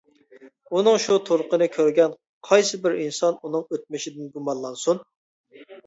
[0.77, 2.17] ئۇنىڭ شۇ تۇرقىنى كۆرگەن
[2.51, 5.09] قايسىبىر ئىنسان ئۇنىڭ ئۆتمۈشىدىن گۇمانلانسۇن؟!